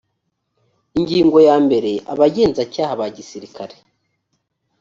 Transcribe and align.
ingingo 0.99 1.37
yambere 1.47 1.91
abagenzacyaha 2.11 2.93
ba 2.99 3.07
gisirikare 3.15 3.75